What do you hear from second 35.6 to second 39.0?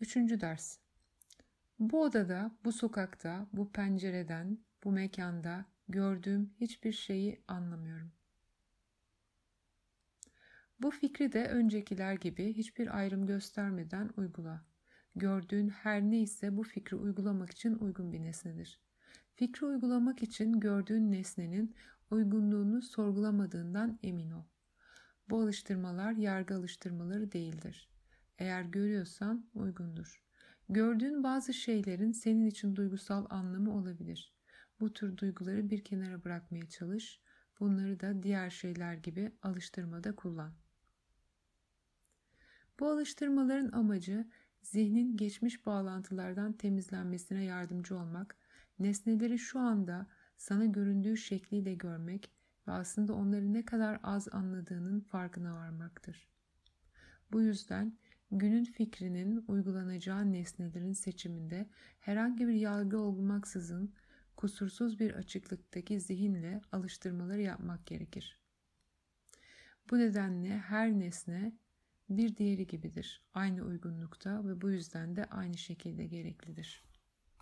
bir kenara bırakmaya çalış. Bunları da diğer şeyler